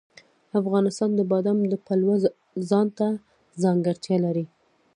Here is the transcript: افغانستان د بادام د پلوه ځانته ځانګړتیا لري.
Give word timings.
افغانستان 0.59 1.09
د 1.15 1.21
بادام 1.31 1.59
د 1.71 1.73
پلوه 1.85 2.15
ځانته 2.69 3.07
ځانګړتیا 3.63 4.17
لري. 4.25 4.45